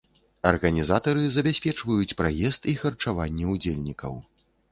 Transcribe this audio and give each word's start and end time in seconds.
Арганізатары 0.51 1.21
забяспечваюць 1.33 2.17
праезд 2.21 2.61
і 2.73 2.75
харчаванне 2.85 3.45
ўдзельнікаў. 3.53 4.13